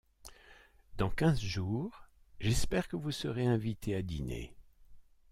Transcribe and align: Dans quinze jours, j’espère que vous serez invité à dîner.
Dans 0.97 1.11
quinze 1.11 1.39
jours, 1.39 2.07
j’espère 2.39 2.87
que 2.87 2.95
vous 2.95 3.11
serez 3.11 3.45
invité 3.45 3.93
à 3.95 4.01
dîner. 4.01 4.55